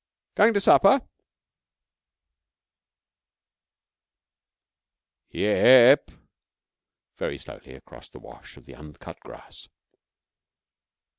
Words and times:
'Going 0.33 0.55
to 0.55 0.59
supper?' 0.61 1.01
'Ye 5.29 5.45
ep,' 5.45 6.09
very 7.19 7.37
slowly 7.37 7.75
across 7.75 8.09
the 8.09 8.17
wash 8.17 8.57
of 8.57 8.65
the 8.65 8.73
uncut 8.73 9.19
grass. 9.19 9.67